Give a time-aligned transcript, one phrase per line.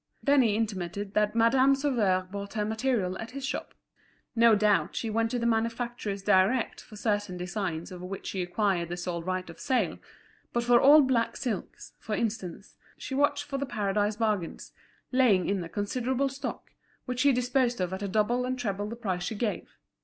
[0.23, 3.75] Then he intimated that Madame Sauveur bought her material at his shop;
[4.35, 8.89] no doubt she went to the manufacturers direct for certain designs of which she acquired
[8.89, 9.99] the sole right of sale;
[10.53, 14.73] but for all black silks, for instance, she watched for The Paradise bargains,
[15.11, 16.71] laying in a considerable stock,
[17.05, 19.69] which she disposed of at double and treble the price she gave.